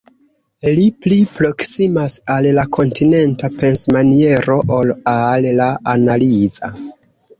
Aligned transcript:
Li 0.77 0.85
pli 1.05 1.17
proksimas 1.33 2.15
al 2.35 2.47
la 2.59 2.63
kontinenta 2.77 3.51
pensmaniero 3.61 4.57
ol 4.79 4.95
al 5.15 5.47
la 5.61 5.69
analiza. 5.95 6.73